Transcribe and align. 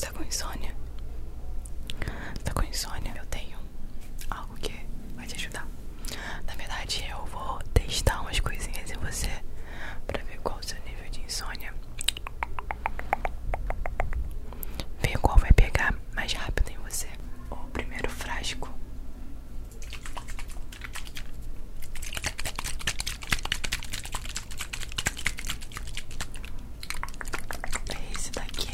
Você 0.00 0.06
tá 0.06 0.12
com 0.14 0.24
insônia? 0.24 0.74
Tá 2.42 2.54
com 2.54 2.62
insônia? 2.62 3.12
Eu 3.14 3.26
tenho 3.26 3.58
algo 4.30 4.54
que 4.56 4.72
vai 5.14 5.26
te 5.26 5.34
ajudar. 5.34 5.68
Na 6.46 6.54
verdade, 6.54 7.04
eu 7.10 7.22
vou 7.26 7.58
testar 7.74 8.22
umas 8.22 8.40
coisinhas 8.40 8.90
em 8.90 8.94
você 8.96 9.28
pra 10.06 10.22
ver 10.24 10.38
qual 10.40 10.58
o 10.58 10.62
seu 10.62 10.80
nível 10.84 11.10
de 11.10 11.20
insônia. 11.20 11.74
Ver 15.02 15.18
qual 15.18 15.36
vai 15.36 15.52
pegar 15.52 15.94
mais 16.14 16.32
rápido 16.32 16.70
em 16.70 16.78
você. 16.78 17.08
O 17.50 17.56
primeiro 17.70 18.08
frasco. 18.08 18.70
É 27.90 28.14
esse 28.14 28.30
daqui. 28.32 28.70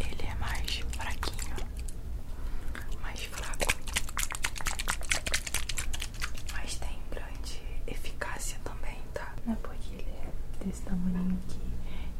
Ele 0.00 0.22
é 0.26 0.34
mais 0.36 0.78
fraquinho, 0.96 1.56
mais 3.02 3.20
fraco, 3.24 3.72
mas 6.52 6.76
tem 6.76 6.98
grande 7.10 7.60
eficácia 7.86 8.58
também, 8.64 8.98
tá? 9.12 9.34
Não 9.44 9.52
é 9.54 9.56
porque 9.56 9.94
ele 9.94 10.10
é 10.10 10.64
desse 10.64 10.82
tamanho 10.82 11.38
que 11.48 11.60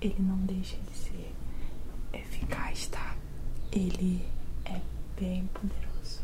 ele 0.01 0.17
não 0.21 0.39
deixa 0.39 0.77
de 0.77 0.97
ser 0.97 1.35
eficaz, 2.13 2.87
tá? 2.89 3.17
Ele 3.73 4.25
é 4.65 4.81
bem 5.19 5.47
poderoso. 5.49 6.21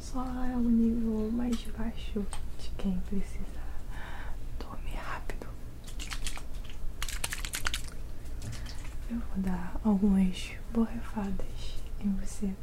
Só 0.00 0.24
é 0.24 0.56
um 0.56 0.70
nível 0.70 1.30
mais 1.32 1.60
baixo 1.76 2.24
de 2.58 2.70
quem 2.78 2.98
precisa 3.00 3.62
dormir 4.58 4.94
rápido. 4.96 5.46
Eu 9.10 9.18
vou 9.18 9.38
dar 9.38 9.80
algumas 9.84 10.50
borrifadas 10.72 11.74
em 12.00 12.10
você. 12.14 12.54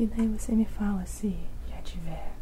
E 0.00 0.06
daí 0.06 0.26
você 0.28 0.52
me 0.52 0.64
fala 0.64 1.04
se 1.04 1.36
já 1.68 1.76
tiver 1.82 2.32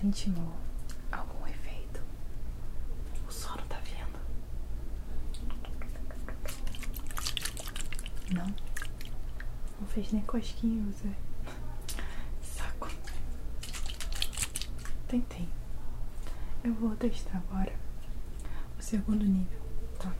sentindo 0.00 0.40
algum 1.12 1.46
efeito? 1.46 2.00
O 3.28 3.30
sono 3.30 3.62
tá 3.68 3.78
vindo? 3.80 4.18
Não? 8.34 8.46
Não 9.78 9.86
fez 9.88 10.10
nem 10.12 10.22
cosquinha 10.22 10.82
você? 10.90 11.10
Saco. 12.42 12.88
Tentei. 15.06 15.48
Eu 16.64 16.72
vou 16.74 16.96
testar 16.96 17.36
agora 17.48 17.72
o 18.78 18.82
segundo 18.82 19.24
nível, 19.24 19.60
tá? 19.98 20.12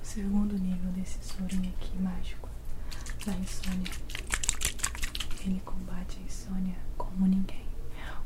O 0.00 0.04
segundo 0.04 0.56
nível 0.58 0.92
desse 0.92 1.18
sorinho 1.24 1.72
aqui 1.76 1.98
mágico 1.98 2.48
da 3.26 3.32
insônia. 3.32 3.90
Ele 5.44 5.60
combate 5.64 6.18
a 6.20 6.22
insônia 6.22 6.76
como 6.96 7.26
ninguém, 7.26 7.61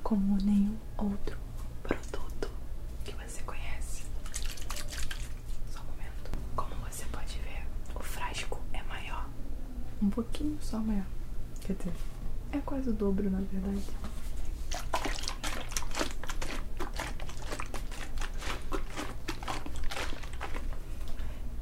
como 0.06 0.36
nenhum 0.40 0.76
outro 0.96 1.36
produto 1.82 2.48
que 3.04 3.12
você 3.16 3.42
conhece. 3.42 4.04
Só 5.68 5.80
um 5.80 5.84
momento. 5.86 6.30
Como 6.54 6.72
você 6.88 7.04
pode 7.06 7.36
ver, 7.41 7.66
o 7.92 8.00
frasco 8.00 8.60
é 8.72 8.80
maior. 8.84 9.28
Um 10.00 10.08
pouquinho 10.08 10.56
só 10.60 10.78
maior. 10.78 11.06
Quer 11.60 11.72
dizer, 11.74 11.92
é 12.53 12.58
quase 12.58 12.88
o 12.91 12.92
dobro 12.92 13.28
na 13.28 13.41
verdade. 13.41 13.82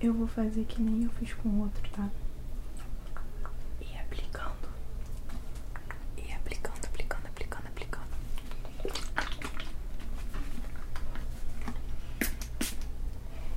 Eu 0.00 0.12
vou 0.12 0.26
fazer 0.26 0.64
que 0.66 0.82
nem 0.82 1.04
eu 1.04 1.10
fiz 1.12 1.32
com 1.32 1.48
o 1.48 1.60
outro, 1.62 1.82
tá? 1.92 2.10
E 3.80 3.96
aplicando. 3.98 4.68
E 6.18 6.30
aplicando, 6.32 6.84
aplicando, 6.84 7.26
aplicando, 7.26 7.66
aplicando. 7.68 8.04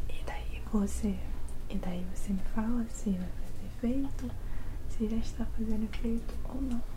E 0.09 0.23
daí 0.25 0.61
você. 0.77 1.15
E 1.69 1.75
daí 1.75 2.05
você 2.13 2.33
me 2.33 2.41
fala 2.53 2.85
se 2.89 3.09
vai 3.09 3.27
fazer 3.27 3.65
efeito, 3.65 4.31
se 4.89 5.07
já 5.07 5.17
está 5.17 5.45
fazendo 5.45 5.83
efeito 5.85 6.33
ou 6.49 6.61
não. 6.61 6.96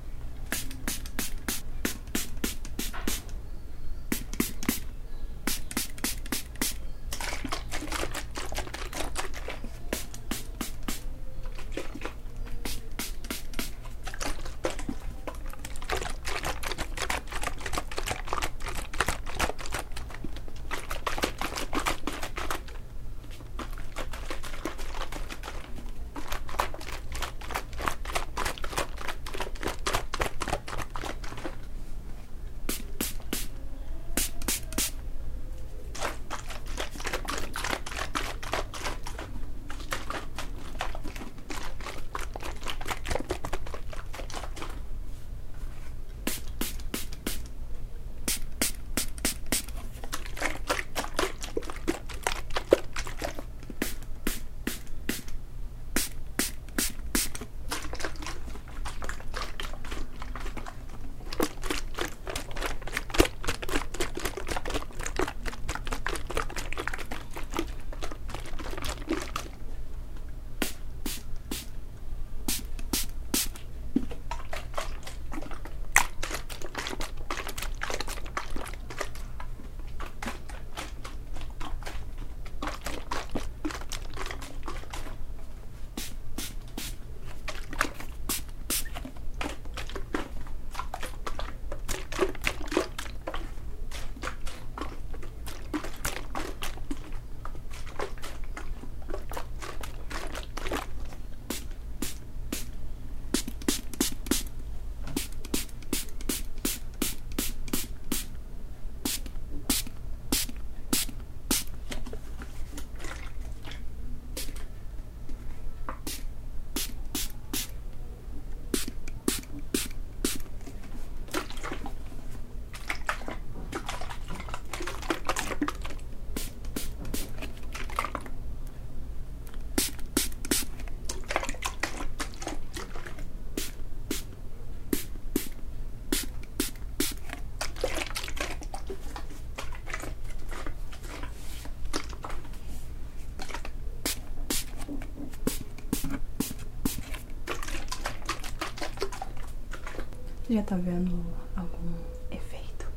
Você 150.50 150.56
já 150.56 150.62
tá 150.64 150.74
vendo 150.74 151.24
algum 151.54 151.94
efeito? 152.28 152.88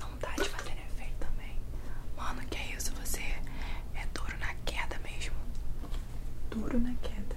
Não 0.00 0.08
tá 0.18 0.32
te 0.32 0.48
fazendo 0.48 0.78
efeito 0.78 1.14
também. 1.20 1.54
Mano, 2.16 2.40
que 2.48 2.58
é 2.58 2.74
isso? 2.74 2.92
Você 2.94 3.20
é 3.20 4.04
duro 4.12 4.36
na 4.40 4.52
queda 4.64 4.98
mesmo. 5.04 5.36
Duro 6.50 6.80
na 6.80 6.92
queda. 6.94 7.36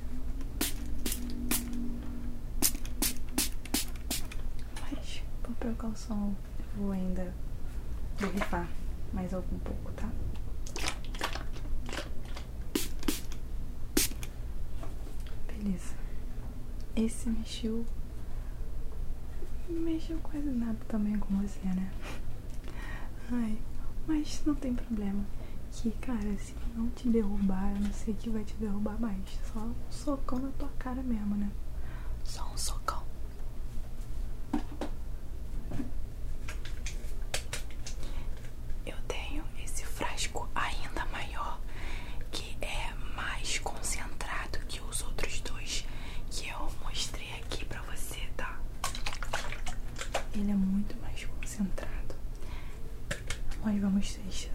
Mas, 4.81 5.22
por 5.44 5.54
precaução, 5.58 6.36
eu 6.58 6.81
vou 6.81 6.92
ainda 6.94 7.31
borrifar 8.19 8.68
mais 9.14 9.36
algum 9.36 9.60
pouco, 9.60 9.92
tá? 9.92 10.10
Beleza. 15.46 15.94
Esse 16.96 17.30
mexeu. 17.30 17.86
Mexeu 19.69 20.18
quase 20.19 20.50
nada 20.50 20.77
também 20.88 21.18
com 21.18 21.36
você, 21.42 21.65
né? 21.68 21.92
Ai, 23.31 23.57
mas 24.07 24.44
não 24.45 24.54
tem 24.56 24.74
problema. 24.74 25.25
Que, 25.71 25.89
cara, 25.92 26.38
se 26.38 26.54
não 26.75 26.88
te 26.89 27.10
derrubar, 27.10 27.74
eu 27.74 27.81
não 27.81 27.94
sei 27.94 28.13
que 28.13 28.30
vai 28.30 28.44
te 28.44 28.54
derrubar 28.56 29.00
mais. 29.00 29.19
Só 29.51 29.60
um 29.60 29.74
socão 29.89 30.39
na 30.39 30.50
tua 30.51 30.69
cara 30.77 31.01
mesmo, 31.01 31.36
né? 31.36 31.50
Só 32.24 32.45
um 32.54 32.57
socão. 32.57 32.93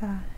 that. 0.01 0.38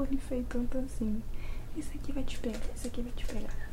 Borrifei 0.00 0.42
tanto 0.48 0.78
assim. 0.78 1.22
Esse 1.76 1.98
aqui 1.98 2.10
vai 2.12 2.24
te 2.24 2.38
pegar, 2.38 2.60
esse 2.74 2.88
aqui 2.88 3.02
vai 3.02 3.12
te 3.12 3.26
pegar. 3.26 3.70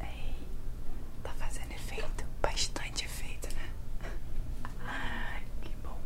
Ei, 0.00 0.34
tá 1.22 1.30
fazendo 1.38 1.72
efeito, 1.72 2.24
bastante 2.42 3.04
efeito, 3.04 3.48
né? 3.54 3.70
Que 5.62 5.74
bom. 5.82 5.98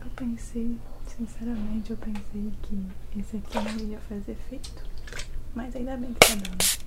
Eu 0.00 0.10
pensei, 0.52 0.76
sinceramente, 1.06 1.90
eu 1.90 1.96
pensei 1.96 2.52
que 2.62 3.18
esse 3.18 3.36
aqui 3.36 3.58
não 3.58 3.88
ia 3.88 3.98
fazer 4.00 4.32
efeito. 4.32 4.84
Mas 5.54 5.74
ainda 5.76 5.96
bem 5.96 6.12
que 6.14 6.20
tá 6.20 6.34
dando. 6.34 6.79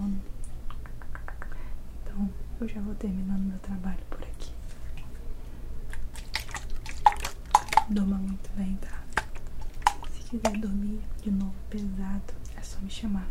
Sono. 0.00 0.20
Então, 2.02 2.30
eu 2.60 2.68
já 2.68 2.80
vou 2.80 2.94
terminando 2.94 3.42
meu 3.42 3.58
trabalho 3.58 4.00
por 4.08 4.22
aqui. 4.22 4.52
Durma 7.90 8.16
muito 8.16 8.50
bem, 8.56 8.76
tá? 8.76 9.02
Se 10.12 10.22
quiser 10.30 10.56
dormir 10.58 11.00
de 11.22 11.30
novo 11.30 11.54
pesado, 11.68 12.34
é 12.56 12.62
só 12.62 12.78
me 12.80 12.90
chamar. 12.90 13.26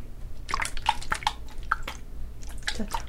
Tchau, 2.74 2.86
tchau. 2.86 3.09